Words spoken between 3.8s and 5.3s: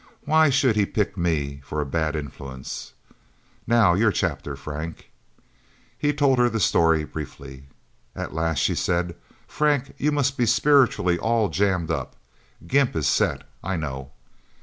your chapter, Frank."